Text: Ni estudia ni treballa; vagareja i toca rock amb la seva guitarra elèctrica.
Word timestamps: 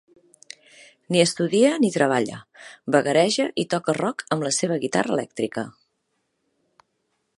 Ni 1.15 1.19
estudia 1.23 1.73
ni 1.83 1.91
treballa; 1.97 2.39
vagareja 2.95 3.47
i 3.65 3.69
toca 3.75 3.95
rock 3.99 4.25
amb 4.37 4.47
la 4.49 4.53
seva 4.61 4.79
guitarra 4.87 5.15
elèctrica. 5.19 5.67